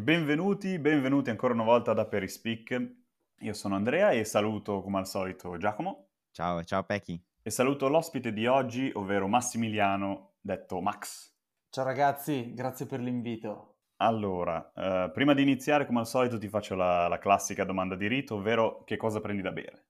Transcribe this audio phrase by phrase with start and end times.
[0.00, 2.94] E benvenuti, benvenuti ancora una volta da Perispeak.
[3.40, 6.12] Io sono Andrea e saluto come al solito Giacomo.
[6.30, 7.22] Ciao, ciao Pechi.
[7.42, 11.36] E saluto l'ospite di oggi, ovvero Massimiliano, detto Max.
[11.68, 13.80] Ciao ragazzi, grazie per l'invito.
[13.96, 18.06] Allora, eh, prima di iniziare, come al solito, ti faccio la, la, classica domanda di
[18.06, 19.88] rito, ovvero che cosa prendi da bere?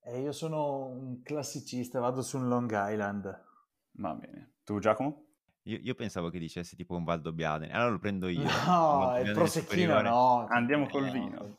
[0.00, 3.44] Eh, io sono un classicista, vado su un Long Island.
[3.92, 4.54] Va bene.
[4.64, 5.31] Tu, Giacomo?
[5.64, 8.42] Io, io, pensavo che dicessi tipo un Valdobbiadene, allora lo prendo io.
[8.66, 10.46] No, il prosecchino no.
[10.46, 11.12] Andiamo col no.
[11.12, 11.58] vino.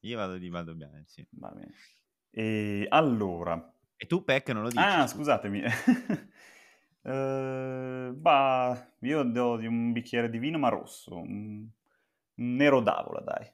[0.00, 1.26] Io vado di Valdobbiadene, sì.
[1.30, 1.72] Va bene.
[2.30, 3.72] E allora...
[3.96, 4.82] E tu, Peck, non lo dici?
[4.82, 5.62] Ah, scusatemi.
[7.02, 11.16] uh, bah, io do di un bicchiere di vino, ma rosso.
[11.16, 11.66] Un,
[12.34, 13.50] un nero d'avola, dai.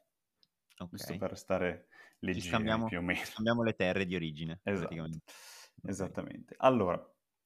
[0.79, 0.89] Ok.
[0.91, 1.89] Giusto per stare
[2.21, 3.21] leggeri scambiamo, più o meno.
[3.23, 5.09] Scambiamo le terre di origine, esatto.
[5.87, 6.55] Esattamente.
[6.59, 7.01] Allora,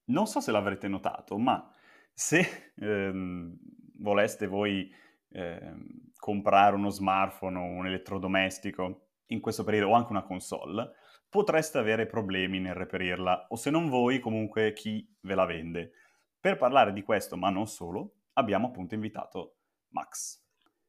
[0.07, 1.69] non so se l'avrete notato, ma
[2.15, 3.57] se ehm,
[3.99, 4.91] voleste voi
[5.31, 10.93] ehm, comprare uno smartphone o un elettrodomestico in questo periodo o anche una console,
[11.29, 15.93] potreste avere problemi nel reperirla o se non voi comunque chi ve la vende.
[16.39, 19.57] Per parlare di questo, ma non solo, abbiamo appunto invitato
[19.89, 20.43] Max.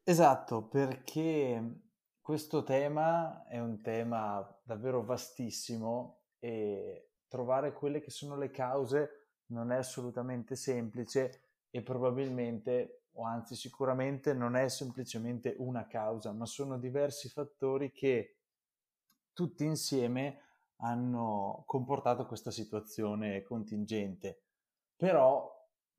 [0.04, 1.82] Esatto, perché
[2.22, 9.72] questo tema è un tema davvero vastissimo e trovare quelle che sono le cause non
[9.72, 16.78] è assolutamente semplice e probabilmente, o anzi sicuramente, non è semplicemente una causa, ma sono
[16.78, 18.38] diversi fattori che
[19.34, 20.40] tutti insieme
[20.78, 24.44] hanno comportato questa situazione contingente.
[24.96, 25.52] Però,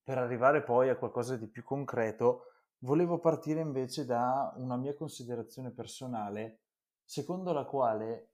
[0.03, 2.45] per arrivare poi a qualcosa di più concreto,
[2.79, 6.61] volevo partire invece da una mia considerazione personale,
[7.05, 8.31] secondo la quale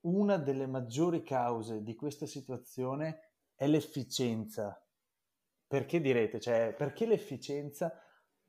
[0.00, 3.25] una delle maggiori cause di questa situazione
[3.56, 4.80] è l'efficienza.
[5.66, 6.38] Perché direte?
[6.38, 7.92] Cioè, perché l'efficienza?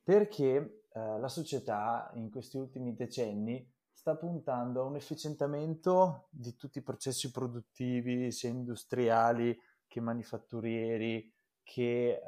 [0.04, 6.78] Perché eh, la società in questi ultimi decenni sta puntando a un efficientamento di tutti
[6.78, 12.22] i processi produttivi, sia industriali che manifatturieri, che eh,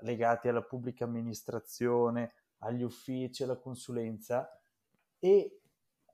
[0.00, 4.48] legati alla pubblica amministrazione, agli uffici, alla consulenza
[5.18, 5.60] e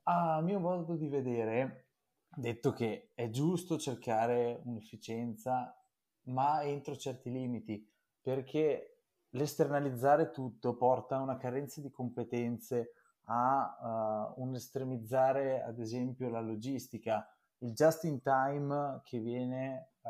[0.03, 1.87] a mio modo di vedere,
[2.35, 5.78] detto che è giusto cercare un'efficienza
[6.23, 7.87] ma entro certi limiti,
[8.21, 12.93] perché l'esternalizzare tutto porta a una carenza di competenze,
[13.25, 17.27] a uh, un estremizzare ad esempio la logistica,
[17.59, 20.09] il just in time che viene uh,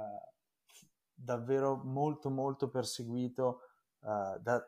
[1.14, 3.62] davvero molto molto perseguito
[4.00, 4.66] uh, da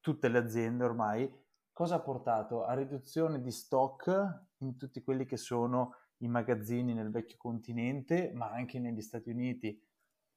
[0.00, 2.64] tutte le aziende ormai, cosa ha portato?
[2.64, 8.50] A riduzione di stock in tutti quelli che sono i magazzini nel vecchio continente, ma
[8.50, 9.80] anche negli Stati Uniti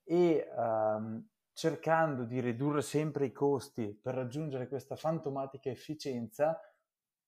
[0.04, 6.60] e um, cercando di ridurre sempre i costi per raggiungere questa fantomatica efficienza,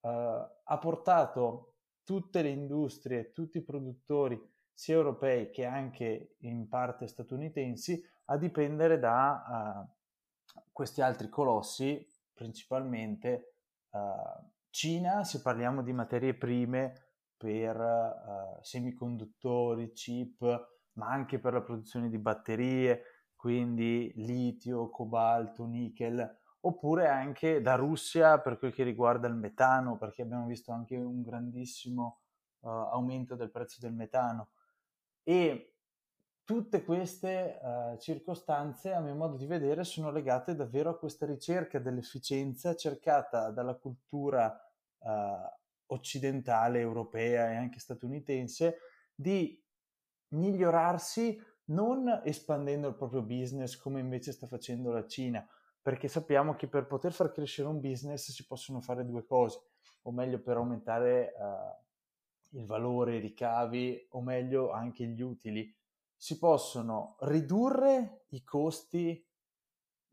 [0.01, 4.39] uh, ha portato tutte le industrie, tutti i produttori,
[4.73, 13.57] sia europei che anche in parte statunitensi, a dipendere da uh, questi altri colossi, principalmente
[13.91, 22.09] uh, Cina, se parliamo di materie prime per semiconduttori, chip, ma anche per la produzione
[22.09, 23.03] di batterie,
[23.35, 30.21] quindi litio, cobalto, nickel, oppure anche da Russia per quel che riguarda il metano, perché
[30.21, 32.21] abbiamo visto anche un grandissimo
[32.59, 34.49] uh, aumento del prezzo del metano.
[35.23, 35.75] E
[36.43, 41.79] tutte queste uh, circostanze, a mio modo di vedere, sono legate davvero a questa ricerca
[41.79, 44.57] dell'efficienza cercata dalla cultura
[44.99, 45.09] uh,
[45.87, 48.77] occidentale, europea e anche statunitense
[49.13, 49.62] di
[50.33, 55.47] migliorarsi non espandendo il proprio business come invece sta facendo la Cina,
[55.81, 59.61] perché sappiamo che per poter far crescere un business si possono fare due cose,
[60.03, 65.73] o meglio per aumentare uh, il valore, i ricavi, o meglio anche gli utili.
[66.15, 69.25] Si possono ridurre i costi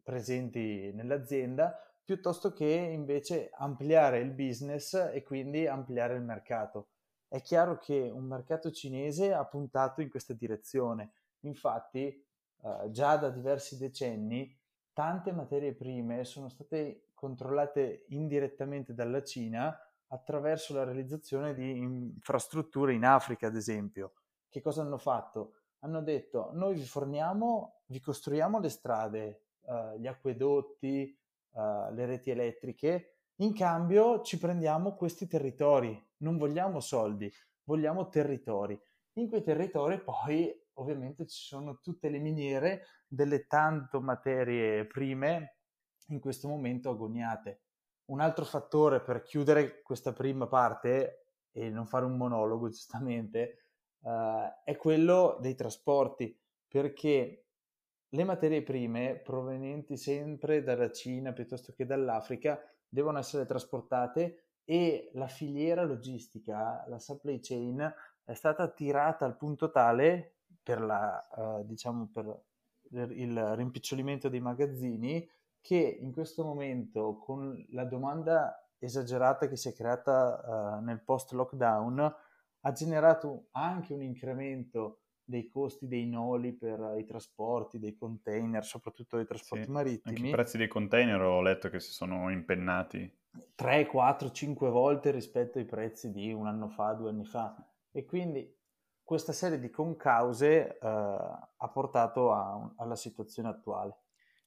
[0.03, 6.89] presenti nell'azienda piuttosto che invece ampliare il business e quindi ampliare il mercato
[7.31, 11.13] è chiaro che un mercato cinese ha puntato in questa direzione.
[11.43, 14.53] Infatti, eh, già da diversi decenni,
[14.93, 19.79] tante materie prime sono state controllate indirettamente dalla Cina
[20.09, 24.15] attraverso la realizzazione di infrastrutture in Africa, ad esempio.
[24.49, 25.53] Che cosa hanno fatto?
[25.83, 31.17] Hanno detto, noi vi forniamo, vi costruiamo le strade, eh, gli acquedotti,
[31.53, 37.31] eh, le reti elettriche, in cambio ci prendiamo questi territori, non vogliamo soldi,
[37.65, 38.81] vogliamo territori.
[39.15, 45.57] In quei territori poi ovviamente ci sono tutte le miniere delle tanto materie prime
[46.09, 47.63] in questo momento agoniate.
[48.11, 53.67] un altro fattore per chiudere questa prima parte e non fare un monologo giustamente
[54.01, 56.37] uh, è quello dei trasporti,
[56.67, 57.47] perché
[58.09, 65.27] le materie prime provenienti sempre dalla Cina piuttosto che dall'Africa devono essere trasportate e la
[65.27, 72.09] filiera logistica, la supply chain, è stata tirata al punto tale per, la, uh, diciamo
[72.13, 72.45] per
[72.93, 75.29] il rimpicciolimento dei magazzini
[75.61, 81.33] che in questo momento con la domanda esagerata che si è creata uh, nel post
[81.33, 82.15] lockdown
[82.61, 89.17] ha generato anche un incremento dei costi dei noli per i trasporti, dei container, soprattutto
[89.17, 90.15] dei trasporti sì, marittimi.
[90.17, 93.19] Anche i prezzi dei container ho letto che si sono impennati
[93.55, 97.57] 3, 4, 5 volte rispetto ai prezzi di un anno fa, due anni fa.
[97.91, 98.57] E quindi
[99.03, 103.97] questa serie di concause eh, ha portato a, alla situazione attuale.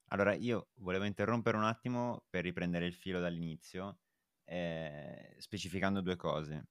[0.07, 3.99] Allora, io volevo interrompere un attimo per riprendere il filo dall'inizio,
[4.45, 6.67] eh, specificando due cose.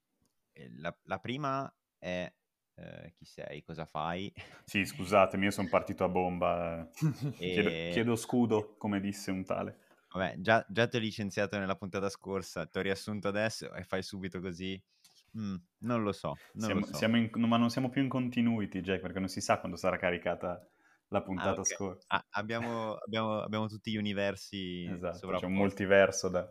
[0.52, 2.32] Eh, la, la prima è
[2.74, 4.32] eh, chi sei, cosa fai.
[4.64, 6.88] Sì, scusatemi, io sono partito a bomba.
[7.36, 7.52] e...
[7.52, 9.81] chiedo, chiedo, scudo, come disse un tale.
[10.12, 14.02] Vabbè, già, già ti ho licenziato nella puntata scorsa, ti ho riassunto adesso e fai
[14.02, 14.80] subito così.
[15.38, 16.36] Mm, non lo so.
[16.54, 16.94] Non siamo, lo so.
[16.94, 19.96] Siamo in, ma non siamo più in continuity, Jack, perché non si sa quando sarà
[19.96, 20.68] caricata
[21.08, 21.64] la ah, puntata ah, okay.
[21.64, 22.04] scorsa.
[22.08, 26.50] Ah, abbiamo, abbiamo, abbiamo, tutti gli universi esatto, c'è un multiverso da...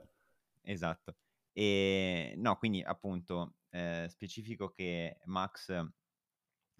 [0.63, 1.15] Esatto.
[1.53, 5.89] E no, quindi appunto eh, specifico che Max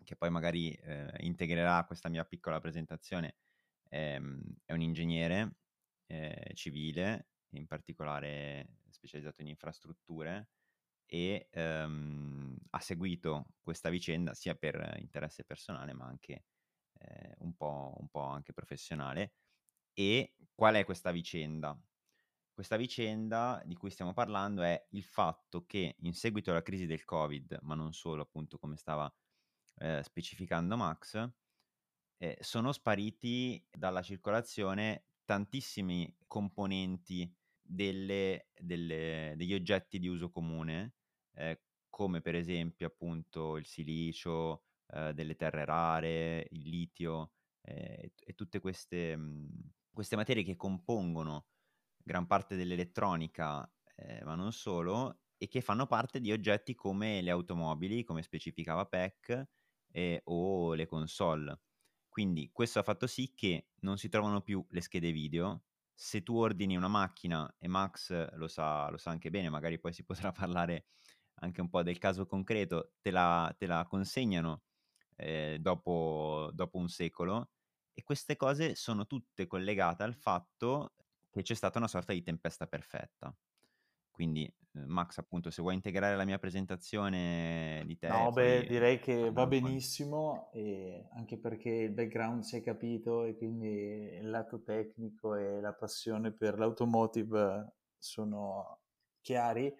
[0.04, 3.36] che poi magari eh, integrerà questa mia piccola presentazione,
[3.90, 5.58] ehm, è un ingegnere
[6.12, 10.50] eh, civile, in particolare specializzato in infrastrutture,
[11.06, 16.46] e ehm, ha seguito questa vicenda sia per interesse personale ma anche
[17.00, 19.34] eh, un, po', un po' anche professionale.
[19.94, 21.78] E qual è questa vicenda?
[22.54, 27.04] Questa vicenda di cui stiamo parlando è il fatto che in seguito alla crisi del
[27.04, 29.14] Covid, ma non solo, appunto, come stava
[29.80, 31.30] eh, specificando Max,
[32.18, 40.96] eh, sono spariti dalla circolazione tantissimi componenti delle, delle, degli oggetti di uso comune,
[41.36, 47.32] eh, come per esempio appunto il silicio, eh, delle terre rare, il litio
[47.62, 51.48] eh, e tutte queste, mh, queste, materie che compongono
[51.96, 57.32] gran parte dell'elettronica, eh, ma non solo, e che fanno parte di oggetti come le
[57.32, 59.48] automobili, come specificava Peck,
[59.92, 61.58] eh, o le console.
[62.10, 65.64] Quindi questo ha fatto sì che non si trovano più le schede video.
[65.94, 69.94] Se tu ordini una macchina, e Max lo sa, lo sa anche bene, magari poi
[69.94, 70.86] si potrà parlare
[71.36, 74.64] anche un po' del caso concreto, te la, te la consegnano
[75.16, 77.52] eh, dopo, dopo un secolo
[77.94, 80.94] e queste cose sono tutte collegate al fatto
[81.30, 83.36] che c'è stata una sorta di tempesta perfetta.
[84.12, 88.08] Quindi, eh, Max, appunto, se vuoi integrare la mia presentazione di te...
[88.08, 90.52] No, beh, direi che va benissimo,
[91.14, 96.32] anche perché il background si è capito e quindi il lato tecnico e la passione
[96.32, 98.82] per l'automotive sono
[99.22, 99.74] chiari.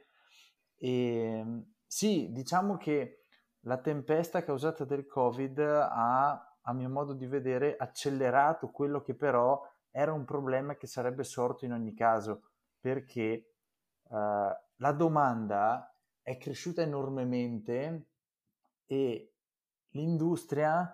[0.78, 3.26] E, ehm, sì, diciamo che
[3.66, 9.62] la tempesta causata dal Covid ha, a mio modo di vedere, accelerato quello che però
[9.92, 13.51] era un problema che sarebbe sorto in ogni caso, perché
[14.12, 18.10] uh, la domanda è cresciuta enormemente
[18.86, 19.34] e
[19.92, 20.90] l'industria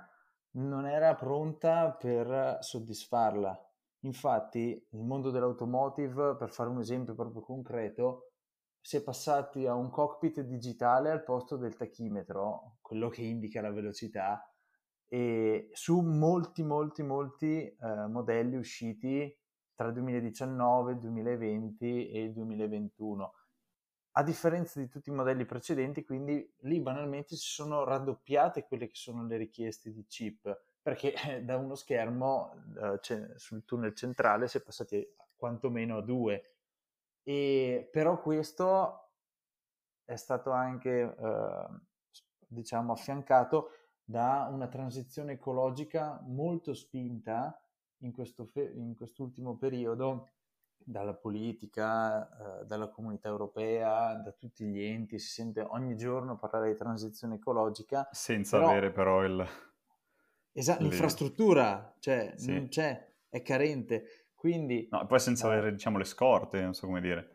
[0.52, 3.62] non era pronta per soddisfarla.
[4.02, 8.32] Infatti, il mondo dell'automotive, per fare un esempio proprio concreto,
[8.80, 13.72] si è passati a un cockpit digitale al posto del tachimetro, quello che indica la
[13.72, 14.50] velocità,
[15.10, 19.36] e su molti, molti, molti eh, modelli usciti
[19.78, 23.34] tra il 2019, il 2020 e il 2021.
[24.14, 28.96] A differenza di tutti i modelli precedenti, quindi lì banalmente si sono raddoppiate quelle che
[28.96, 34.58] sono le richieste di chip, perché eh, da uno schermo eh, sul tunnel centrale si
[34.58, 36.56] è passati quantomeno a due.
[37.22, 39.12] E, però questo
[40.06, 41.68] è stato anche, eh,
[42.48, 43.70] diciamo, affiancato
[44.04, 47.62] da una transizione ecologica molto spinta
[48.00, 50.30] in, questo fe- in quest'ultimo periodo
[50.78, 56.72] dalla politica, eh, dalla comunità europea, da tutti gli enti, si sente ogni giorno parlare
[56.72, 58.08] di transizione ecologica.
[58.12, 59.48] Senza però, avere però il...
[60.54, 62.54] Esatto, l'infrastruttura, cioè sì.
[62.54, 64.88] non c'è, è carente, quindi...
[64.90, 67.32] No, poi senza eh, avere, diciamo, le scorte, non so come dire.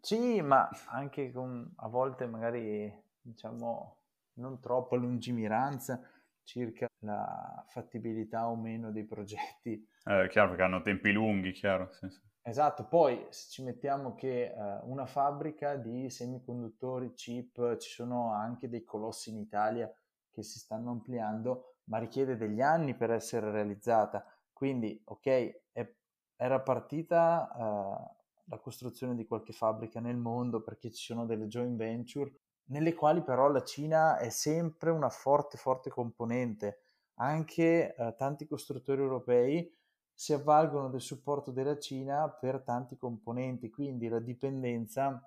[0.00, 3.96] Sì, ma anche con, a volte magari, diciamo,
[4.34, 6.00] non troppa lungimiranza,
[6.48, 9.86] circa la fattibilità o meno dei progetti.
[10.04, 11.90] Eh, chiaro, perché hanno tempi lunghi, chiaro.
[11.92, 12.20] Sì, sì.
[12.40, 18.70] Esatto, poi se ci mettiamo che eh, una fabbrica di semiconduttori, chip, ci sono anche
[18.70, 19.92] dei colossi in Italia
[20.30, 24.24] che si stanno ampliando, ma richiede degli anni per essere realizzata.
[24.50, 25.94] Quindi, ok, è,
[26.36, 31.76] era partita uh, la costruzione di qualche fabbrica nel mondo perché ci sono delle joint
[31.76, 32.32] venture,
[32.68, 36.80] nelle quali però la Cina è sempre una forte, forte componente.
[37.14, 39.74] Anche uh, tanti costruttori europei
[40.12, 45.22] si avvalgono del supporto della Cina per tanti componenti, quindi la dipendenza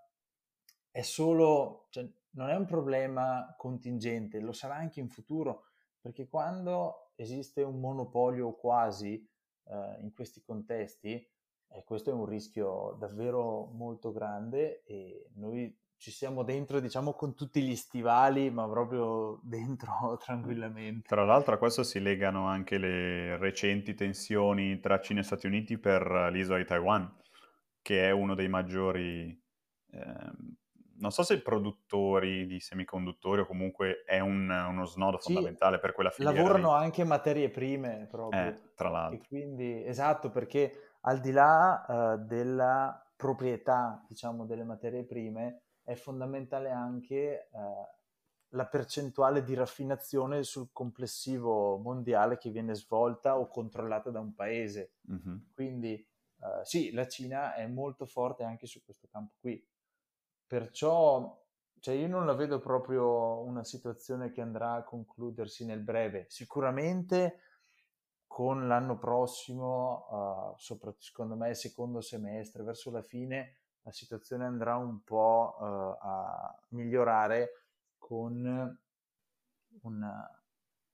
[0.90, 5.64] è solo, cioè, non è un problema contingente, lo sarà anche in futuro,
[6.00, 9.26] perché quando esiste un monopolio quasi
[9.66, 16.10] eh, in questi contesti, eh, questo è un rischio davvero molto grande e noi ci
[16.10, 21.08] siamo dentro, diciamo, con tutti gli stivali, ma proprio dentro tranquillamente.
[21.08, 25.78] Tra l'altro a questo si legano anche le recenti tensioni tra Cina e Stati Uniti
[25.78, 27.18] per l'isola di Taiwan,
[27.84, 29.30] che è uno dei maggiori
[29.92, 30.32] eh,
[30.98, 35.94] non so se produttori di semiconduttori o comunque è un, uno snodo sì, fondamentale per
[35.94, 36.36] quella filiera.
[36.36, 36.84] Lavorano lì.
[36.84, 38.48] anche materie prime proprio.
[38.48, 39.24] Eh, tra l'altro.
[39.24, 45.96] E quindi, esatto, perché al di là uh, della proprietà, diciamo, delle materie prime, è
[45.96, 47.60] fondamentale anche uh,
[48.50, 54.94] la percentuale di raffinazione sul complessivo mondiale che viene svolta o controllata da un paese.
[55.12, 55.38] Mm-hmm.
[55.54, 56.06] Quindi,
[56.38, 59.64] uh, sì, la Cina è molto forte anche su questo campo qui
[60.52, 61.40] Perciò
[61.80, 66.26] cioè io non la vedo proprio una situazione che andrà a concludersi nel breve.
[66.28, 67.40] Sicuramente
[68.28, 74.76] con l'anno prossimo, uh, soprattutto secondo me secondo semestre, verso la fine, la situazione andrà
[74.76, 77.66] un po' uh, a migliorare
[77.98, 78.80] con
[79.82, 80.44] una,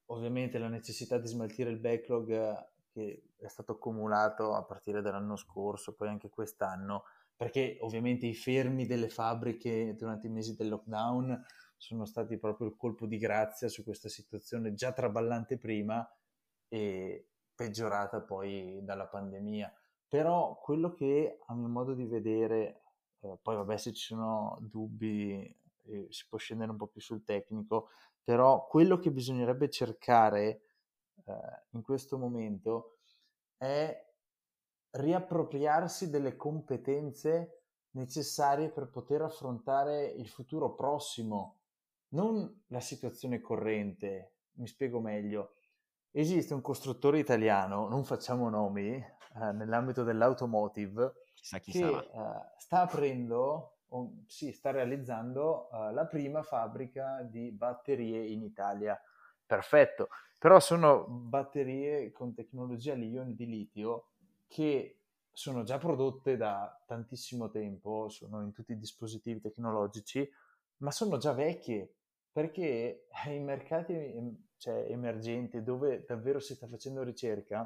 [0.05, 5.93] ovviamente la necessità di smaltire il backlog che è stato accumulato a partire dall'anno scorso,
[5.95, 7.03] poi anche quest'anno,
[7.35, 12.75] perché ovviamente i fermi delle fabbriche durante i mesi del lockdown sono stati proprio il
[12.75, 16.07] colpo di grazia su questa situazione già traballante prima
[16.67, 19.71] e peggiorata poi dalla pandemia.
[20.07, 22.81] Però quello che a mio modo di vedere,
[23.19, 27.23] eh, poi vabbè se ci sono dubbi eh, si può scendere un po' più sul
[27.23, 27.89] tecnico,
[28.23, 30.61] però quello che bisognerebbe cercare
[31.25, 31.33] eh,
[31.71, 32.97] in questo momento
[33.57, 34.05] è
[34.91, 41.59] riappropriarsi delle competenze necessarie per poter affrontare il futuro prossimo,
[42.09, 44.33] non la situazione corrente.
[44.57, 45.56] Mi spiego meglio.
[46.17, 51.13] Esiste un costruttore italiano, non facciamo nomi, eh, nell'ambito dell'automotive,
[51.61, 52.05] che eh,
[52.57, 58.99] sta aprendo, o, sì, sta realizzando eh, la prima fabbrica di batterie in Italia.
[59.45, 60.07] Perfetto,
[60.39, 64.07] però sono batterie con tecnologia agli ioni di litio
[64.47, 70.27] che sono già prodotte da tantissimo tempo, sono in tutti i dispositivi tecnologici,
[70.77, 71.96] ma sono già vecchie
[72.37, 77.61] perché in mercati ehm, cioè, emergenti dove davvero si sta facendo ricerca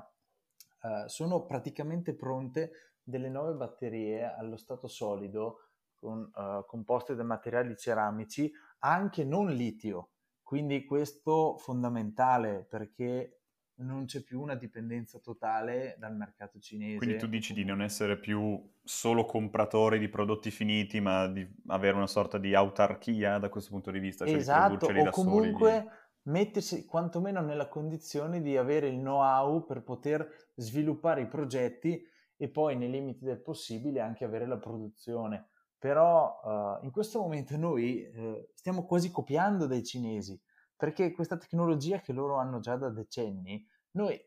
[0.84, 7.76] uh, sono praticamente pronte delle nuove batterie allo stato solido con, uh, composte da materiali
[7.76, 8.50] ceramici
[8.80, 10.12] anche non litio.
[10.42, 13.41] Quindi questo fondamentale perché
[13.82, 16.98] non c'è più una dipendenza totale dal mercato cinese.
[16.98, 21.98] Quindi tu dici di non essere più solo compratori di prodotti finiti, ma di avere
[21.98, 25.90] una sorta di autarchia da questo punto di vista, cioè esatto, o comunque soli.
[26.24, 32.02] mettersi quantomeno nella condizione di avere il know-how per poter sviluppare i progetti
[32.38, 35.50] e poi nei limiti del possibile anche avere la produzione.
[35.78, 40.40] Però uh, in questo momento noi uh, stiamo quasi copiando dai cinesi
[40.82, 44.20] perché questa tecnologia che loro hanno già da decenni, noi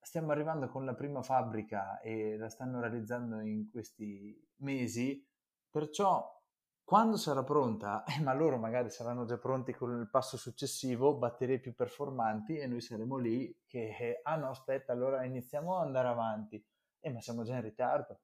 [0.00, 5.22] stiamo arrivando con la prima fabbrica e la stanno realizzando in questi mesi,
[5.68, 6.26] perciò
[6.82, 11.60] quando sarà pronta, eh, ma loro magari saranno già pronti con il passo successivo, batterie
[11.60, 16.08] più performanti e noi saremo lì che, eh, ah no, aspetta, allora iniziamo ad andare
[16.08, 16.64] avanti.
[16.98, 18.20] Eh, ma siamo già in ritardo.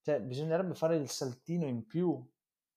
[0.00, 2.18] Cioè, bisognerebbe fare il saltino in più,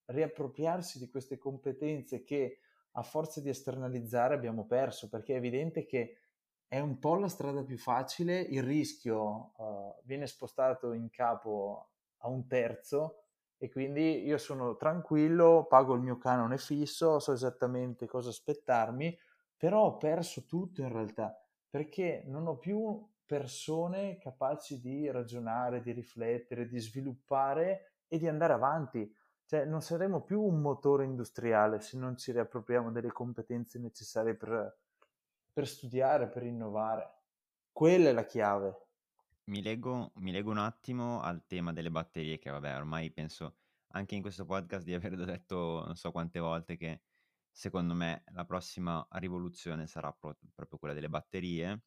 [0.07, 2.59] riappropriarsi di queste competenze che
[2.97, 6.17] a forza di esternalizzare abbiamo perso, perché è evidente che
[6.67, 12.27] è un po' la strada più facile, il rischio uh, viene spostato in capo a
[12.27, 13.21] un terzo
[13.57, 19.17] e quindi io sono tranquillo, pago il mio canone fisso, so esattamente cosa aspettarmi,
[19.55, 21.39] però ho perso tutto in realtà,
[21.69, 28.53] perché non ho più persone capaci di ragionare, di riflettere, di sviluppare e di andare
[28.53, 29.13] avanti.
[29.47, 34.77] Cioè, non saremo più un motore industriale se non ci riappropriamo delle competenze necessarie per,
[35.53, 37.13] per studiare, per innovare.
[37.71, 38.87] Quella è la chiave.
[39.45, 43.55] Mi leggo, mi leggo un attimo al tema delle batterie, che vabbè, ormai penso
[43.91, 47.03] anche in questo podcast di aver detto non so quante volte che
[47.49, 51.83] secondo me la prossima rivoluzione sarà pro- proprio quella delle batterie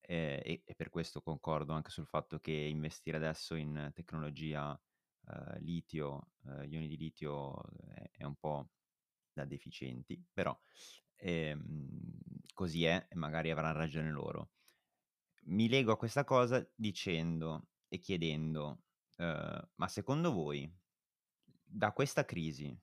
[0.00, 4.78] eh, e, e, per questo concordo anche sul fatto che investire adesso in tecnologia
[5.28, 7.60] eh, litio, eh, ioni di litio
[7.94, 8.70] è, è, un po'
[9.32, 10.58] da deficienti, però
[11.16, 11.88] ehm,
[12.54, 14.50] così è e magari avranno ragione loro.
[15.44, 18.82] Mi lego a questa cosa dicendo e chiedendo,
[19.16, 20.70] eh, ma secondo voi
[21.64, 22.76] da questa crisi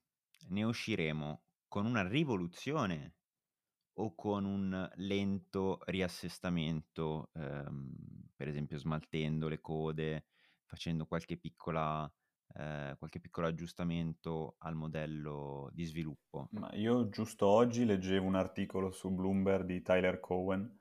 [0.50, 3.15] ne usciremo con una rivoluzione
[4.00, 7.91] o con un lento riassestamento, ehm,
[8.36, 10.25] per esempio smaltendo le code,
[10.65, 12.12] facendo qualche piccola
[12.56, 16.48] eh, qualche piccolo aggiustamento al modello di sviluppo.
[16.51, 20.77] Ma io giusto oggi leggevo un articolo su Bloomberg di Tyler Cowen,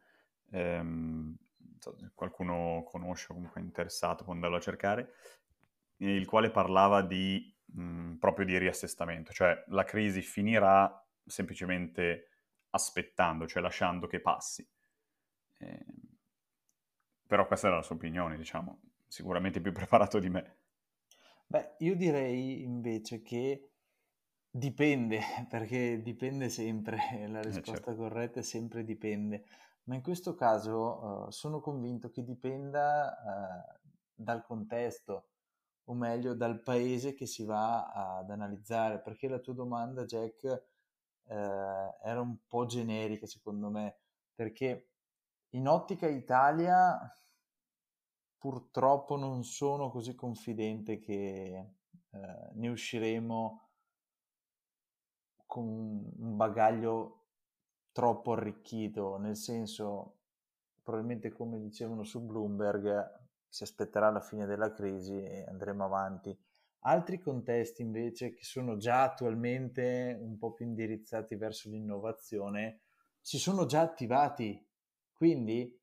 [0.51, 1.37] ehm,
[2.15, 5.13] qualcuno conosce comunque interessato può andarlo a cercare,
[5.99, 12.31] il quale parlava di, mh, proprio di riassestamento, cioè la crisi finirà semplicemente
[12.71, 14.67] aspettando, cioè lasciando che passi.
[15.59, 15.85] Eh,
[17.27, 20.56] però questa era la sua opinione, diciamo, sicuramente più preparato di me.
[21.49, 23.71] Beh, io direi invece che
[24.51, 26.99] dipende, perché dipende sempre,
[27.29, 27.95] la eh, risposta certo.
[27.95, 29.45] corretta è sempre dipende,
[29.85, 35.29] ma in questo caso uh, sono convinto che dipenda uh, dal contesto,
[35.89, 41.33] o meglio dal paese che si va ad analizzare, perché la tua domanda, Jack, uh,
[41.33, 43.99] era un po' generica secondo me,
[44.35, 44.89] perché
[45.51, 46.99] in ottica Italia
[48.47, 51.71] purtroppo non sono così confidente che
[52.11, 53.71] eh, ne usciremo
[55.45, 55.65] con
[56.17, 57.25] un bagaglio
[57.91, 60.19] troppo arricchito, nel senso,
[60.81, 66.39] probabilmente come dicevano su Bloomberg, si aspetterà la fine della crisi e andremo avanti.
[66.83, 72.83] Altri contesti invece che sono già attualmente un po' più indirizzati verso l'innovazione
[73.21, 74.65] si sono già attivati,
[75.11, 75.77] quindi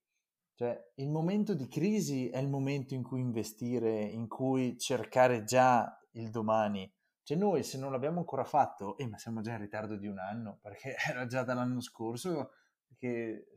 [0.56, 6.00] cioè, il momento di crisi è il momento in cui investire, in cui cercare già
[6.12, 6.92] il domani.
[7.24, 10.20] Cioè, noi se non l'abbiamo ancora fatto, eh, ma siamo già in ritardo di un
[10.20, 12.52] anno, perché era già dall'anno scorso
[12.98, 13.48] che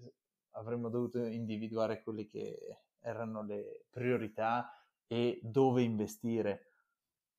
[0.52, 4.72] avremmo dovuto individuare quelle che erano le priorità
[5.06, 6.70] e dove investire,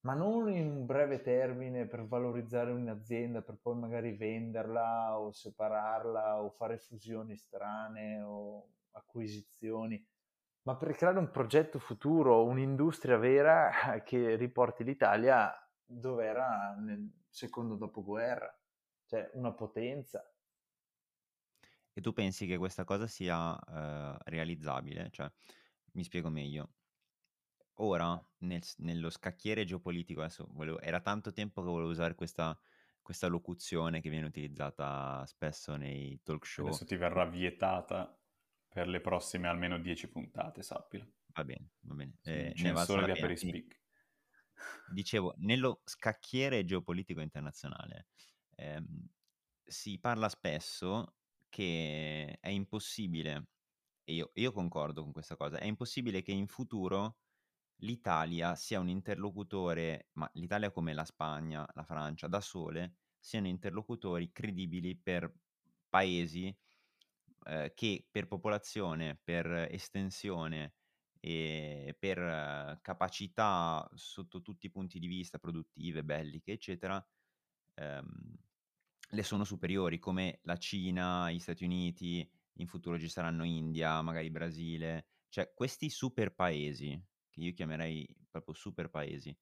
[0.01, 6.43] ma non in un breve termine per valorizzare un'azienda, per poi magari venderla o separarla
[6.43, 10.03] o fare fusioni strane o acquisizioni,
[10.63, 13.71] ma per creare un progetto futuro, un'industria vera
[14.03, 15.51] che riporti l'Italia
[15.83, 18.53] dove era nel secondo dopoguerra,
[19.05, 20.29] cioè una potenza.
[21.93, 25.09] E tu pensi che questa cosa sia uh, realizzabile?
[25.09, 25.31] Cioè,
[25.93, 26.73] mi spiego meglio.
[27.79, 32.59] Ora, nel, nello scacchiere geopolitico, adesso volevo, era tanto tempo che volevo usare questa,
[33.01, 36.65] questa locuzione che viene utilizzata spesso nei talk show.
[36.67, 38.16] Adesso ti verrà vietata
[38.77, 41.13] per le prossime almeno 10 puntate, sappilo.
[41.33, 42.13] Va bene, va bene.
[42.21, 43.81] Eh, censore di Aperispeak.
[44.91, 48.09] Dicevo, nello scacchiere geopolitico internazionale
[48.55, 48.85] ehm,
[49.63, 51.15] si parla spesso
[51.49, 53.47] che è impossibile,
[54.03, 57.17] e io, io concordo con questa cosa, è impossibile che in futuro
[57.77, 64.31] l'Italia sia un interlocutore, ma l'Italia come la Spagna, la Francia, da sole, siano interlocutori
[64.31, 65.33] credibili per
[65.89, 66.55] paesi
[67.47, 70.73] eh, che per popolazione, per estensione
[71.19, 77.03] e per eh, capacità sotto tutti i punti di vista, produttive, belliche, eccetera,
[77.75, 78.37] ehm,
[79.11, 82.29] le sono superiori, come la Cina, gli Stati Uniti,
[82.59, 88.53] in futuro ci saranno India, magari Brasile, cioè questi super paesi, che io chiamerei proprio
[88.53, 89.35] super paesi,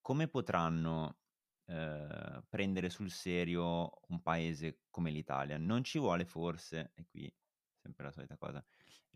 [0.00, 1.18] come potranno
[1.66, 5.58] eh, prendere sul serio un paese come l'Italia.
[5.58, 7.32] Non ci vuole forse, e qui
[7.76, 8.64] sempre la solita cosa,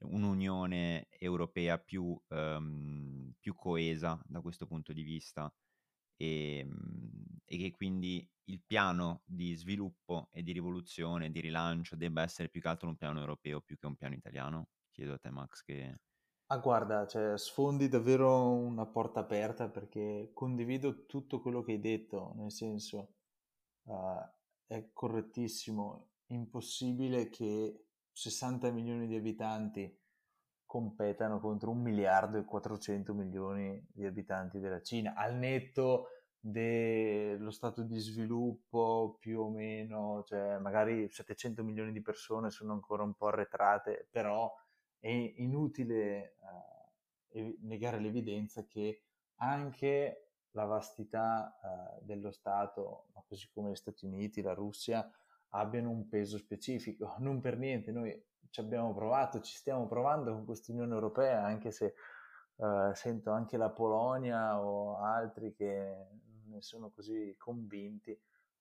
[0.01, 5.53] un'Unione Europea più, um, più coesa da questo punto di vista
[6.17, 12.23] e, ehm, e, che quindi il piano di sviluppo e di rivoluzione, di rilancio debba
[12.23, 14.69] essere più che altro un piano europeo più che un piano italiano?
[14.91, 16.01] Chiedo a te Max che
[16.53, 22.33] Ah, guarda, cioè, sfondi davvero una porta aperta perché condivido tutto quello che hai detto,
[22.35, 23.15] nel senso,
[23.85, 24.19] uh,
[24.67, 29.97] è correttissimo, impossibile che 60 milioni di abitanti
[30.67, 36.09] competano contro un miliardo e 400 milioni di abitanti della Cina, al netto
[36.41, 43.05] dello stato di sviluppo più o meno, cioè magari 700 milioni di persone sono ancora
[43.05, 44.53] un po' arretrate, però
[45.01, 46.37] è inutile
[47.33, 49.03] eh, negare l'evidenza che
[49.37, 55.11] anche la vastità eh, dello Stato, così come gli Stati Uniti, la Russia,
[55.51, 57.17] abbiano un peso specifico.
[57.19, 61.71] Non per niente, noi ci abbiamo provato, ci stiamo provando con questa Unione Europea, anche
[61.71, 61.95] se
[62.57, 66.07] eh, sento anche la Polonia o altri che
[66.47, 68.19] ne sono così convinti,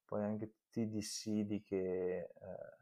[0.09, 2.29] poi anche tutti i dissidi che eh,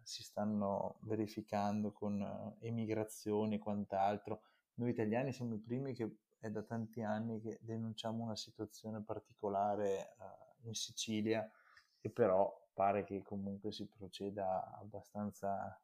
[0.01, 4.43] si stanno verificando con eh, emigrazioni e quant'altro.
[4.75, 6.09] Noi italiani siamo i primi che
[6.39, 11.51] è da tanti anni che denunciamo una situazione particolare eh, in Sicilia
[11.99, 15.81] e però pare che comunque si proceda abbastanza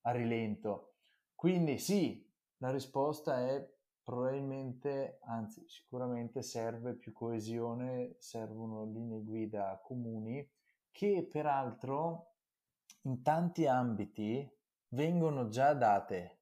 [0.00, 0.94] a rilento.
[1.36, 3.71] Quindi sì, la risposta è
[4.02, 10.48] probabilmente, anzi sicuramente serve più coesione, servono linee guida comuni
[10.90, 12.34] che peraltro
[13.02, 14.48] in tanti ambiti
[14.88, 16.38] vengono già date.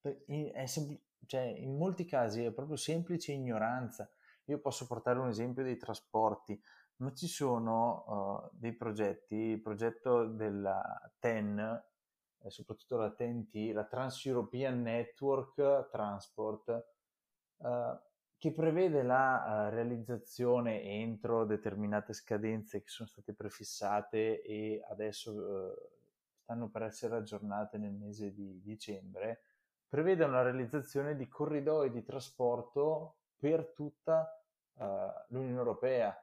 [0.00, 4.10] È sempl- cioè, in molti casi è proprio semplice ignoranza.
[4.46, 6.60] Io posso portare un esempio dei trasporti
[6.98, 10.82] ma ci sono uh, dei progetti, il progetto della
[11.18, 11.84] TEN,
[12.42, 16.86] eh, soprattutto la TNT, la Trans-European Network Transport,
[17.56, 17.66] uh,
[18.36, 25.74] che prevede la uh, realizzazione entro determinate scadenze che sono state prefissate e adesso
[26.42, 29.42] stanno per essere aggiornate nel mese di dicembre,
[29.88, 34.32] prevede una realizzazione di corridoi di trasporto per tutta
[35.28, 36.16] l'Unione Europea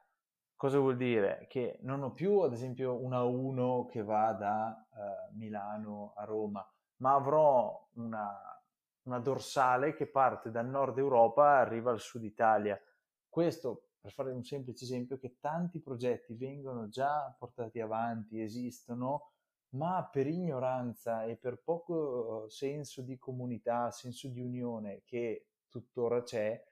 [0.56, 1.46] Cosa vuol dire?
[1.50, 6.66] Che non ho più, ad esempio, una 1 che va da uh, Milano a Roma,
[7.02, 8.58] ma avrò una,
[9.02, 12.80] una, dorsale che parte dal nord Europa e arriva al sud Italia.
[13.28, 19.32] Questo, per fare un semplice esempio, che tanti progetti vengono già portati avanti, esistono,
[19.74, 26.64] ma per ignoranza e per poco senso di comunità, senso di unione che tuttora c'è,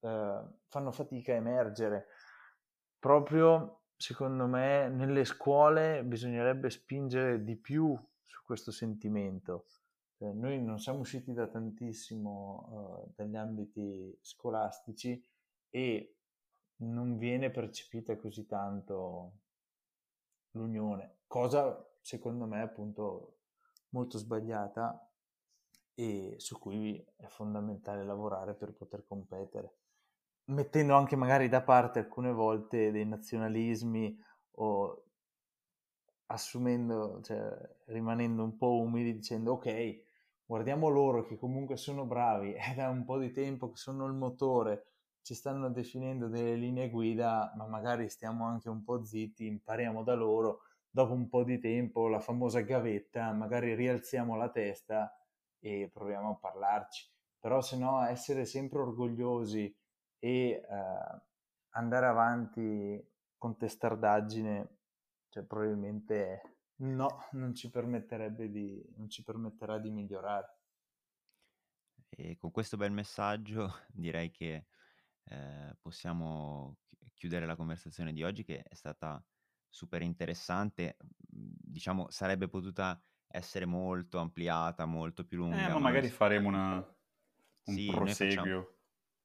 [0.00, 0.08] uh,
[0.66, 2.08] fanno fatica a emergere
[3.04, 9.66] proprio secondo me nelle scuole bisognerebbe spingere di più su questo sentimento.
[10.16, 15.22] Eh, noi non siamo usciti da tantissimo uh, dagli ambiti scolastici
[15.68, 16.16] e
[16.76, 19.32] non viene percepita così tanto
[20.52, 23.40] l'unione, cosa secondo me appunto
[23.90, 25.12] molto sbagliata
[25.92, 29.83] e su cui è fondamentale lavorare per poter competere
[30.46, 34.18] mettendo anche magari da parte alcune volte dei nazionalismi
[34.56, 35.04] o
[36.26, 37.52] assumendo, cioè
[37.86, 40.02] rimanendo un po' umili dicendo ok,
[40.44, 44.14] guardiamo loro che comunque sono bravi, è da un po' di tempo che sono il
[44.14, 44.86] motore,
[45.22, 50.14] ci stanno definendo delle linee guida, ma magari stiamo anche un po' zitti, impariamo da
[50.14, 55.16] loro, dopo un po' di tempo la famosa gavetta, magari rialziamo la testa
[55.58, 57.10] e proviamo a parlarci.
[57.40, 59.74] Però se no essere sempre orgogliosi
[60.24, 61.22] e eh,
[61.72, 64.78] andare avanti con testardaggine,
[65.28, 70.60] cioè probabilmente no, non ci permetterebbe di, non ci permetterà di migliorare.
[72.08, 74.64] E con questo bel messaggio direi che
[75.24, 76.78] eh, possiamo
[77.12, 79.22] chiudere la conversazione di oggi che è stata
[79.68, 85.66] super interessante, diciamo sarebbe potuta essere molto ampliata, molto più lunga.
[85.66, 88.73] Eh, ma magari faremo una, un sì, proseguio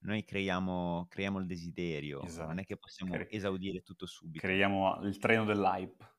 [0.02, 2.48] noi creiamo, creiamo il desiderio, esatto.
[2.48, 4.46] non è che possiamo Cre- esaudire tutto subito.
[4.46, 6.16] Creiamo il treno dell'hype.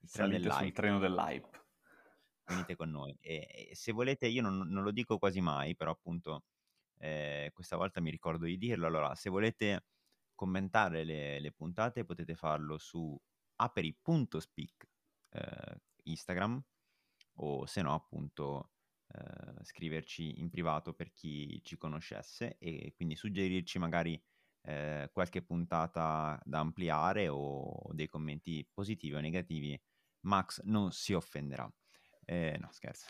[0.00, 0.54] Il treno dell'hype.
[0.54, 1.64] sul treno dell'hype.
[2.44, 3.16] Venite con noi.
[3.20, 6.44] E, e se volete, io non, non, lo dico quasi mai, però appunto
[6.98, 8.86] eh, questa volta mi ricordo di dirlo.
[8.86, 9.86] Allora, se volete
[10.34, 13.18] commentare le, le puntate potete farlo su
[13.56, 14.88] aperi.speak
[15.30, 16.62] eh, Instagram
[17.38, 18.70] o se no appunto
[19.16, 24.20] eh, scriverci in privato per chi ci conoscesse e quindi suggerirci magari
[24.62, 29.80] eh, qualche puntata da ampliare o dei commenti positivi o negativi.
[30.22, 31.70] Max non si offenderà.
[32.24, 33.06] Eh, no, scherzo.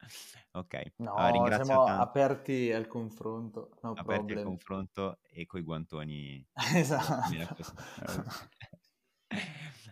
[0.52, 2.02] ok, no, allora, siamo tanto.
[2.02, 3.78] aperti al confronto.
[3.82, 4.38] No aperti problem.
[4.38, 6.46] al confronto e coi guantoni.
[6.76, 7.64] esatto.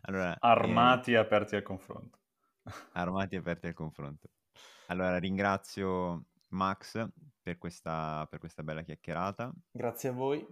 [0.02, 2.18] allora, armati e aperti al confronto.
[2.92, 4.28] Armati e aperti al confronto.
[4.86, 7.08] Allora, ringrazio Max
[7.42, 9.52] per questa, per questa bella chiacchierata.
[9.70, 10.46] Grazie a voi.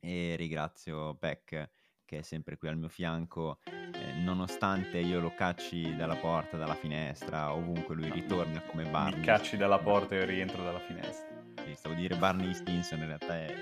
[0.00, 1.70] E ringrazio Peck
[2.06, 6.76] che è sempre qui al mio fianco, eh, nonostante io lo cacci dalla porta, dalla
[6.76, 9.18] finestra, ovunque lui ritorna come Barney.
[9.18, 11.26] Mi cacci dalla porta e rientro dalla finestra.
[11.64, 13.52] Sì, stavo a dire Barney Stinson, in realtà è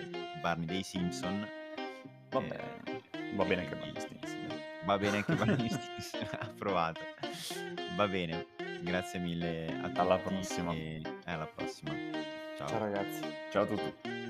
[0.43, 1.49] Barney dei Simpson.
[2.29, 2.61] Vabbè.
[2.85, 4.61] Eh, Va bene anche Barney Stinson.
[4.85, 7.01] Va bene anche Barney Stinson, approvato.
[7.97, 8.47] Va bene,
[8.85, 10.01] grazie mille a tutti.
[10.01, 10.73] Alla prossima.
[10.73, 11.90] E alla prossima.
[12.57, 12.68] Ciao.
[12.68, 13.20] Ciao ragazzi.
[13.51, 14.24] Ciao a tutti.